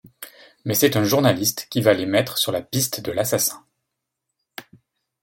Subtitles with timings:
[0.65, 3.63] Mais c'est un journaliste qui va les mettre sur la piste de l'assassin.